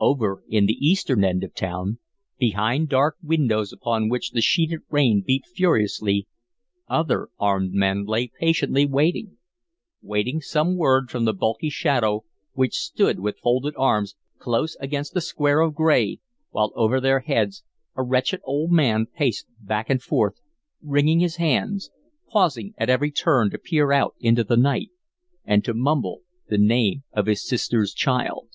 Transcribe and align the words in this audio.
Over 0.00 0.42
in 0.50 0.66
the 0.66 0.74
eastern 0.86 1.24
end 1.24 1.42
of 1.42 1.54
town, 1.54 1.98
behind 2.36 2.90
dark 2.90 3.16
windows 3.22 3.72
upon 3.72 4.10
which 4.10 4.32
the 4.32 4.42
sheeted 4.42 4.80
rain 4.90 5.24
beat 5.26 5.46
furiously, 5.46 6.28
other 6.90 7.30
armed 7.38 7.72
men 7.72 8.04
lay 8.04 8.26
patiently 8.38 8.84
waiting 8.84 9.38
waiting 10.02 10.42
some 10.42 10.76
word 10.76 11.10
from 11.10 11.24
the 11.24 11.32
bulky 11.32 11.70
shadow 11.70 12.26
which 12.52 12.74
stood 12.76 13.20
with 13.20 13.38
folded 13.38 13.72
arms 13.78 14.14
close 14.36 14.76
against 14.78 15.16
a 15.16 15.22
square 15.22 15.60
of 15.60 15.74
gray, 15.74 16.18
while 16.50 16.70
over 16.74 17.00
their 17.00 17.20
heads 17.20 17.64
a 17.96 18.02
wretched 18.02 18.40
old 18.44 18.70
man 18.70 19.06
paced 19.06 19.46
back 19.58 19.88
and 19.88 20.02
forth, 20.02 20.38
wringing 20.82 21.20
his 21.20 21.36
hands, 21.36 21.88
pausing 22.28 22.74
at 22.76 22.90
every 22.90 23.10
turn 23.10 23.48
to 23.48 23.56
peer 23.56 23.90
out 23.90 24.14
into 24.20 24.44
the 24.44 24.58
night 24.58 24.90
and 25.46 25.64
to 25.64 25.72
mumble 25.72 26.20
the 26.50 26.58
name 26.58 27.04
of 27.14 27.24
his 27.24 27.42
sister's 27.42 27.94
child. 27.94 28.50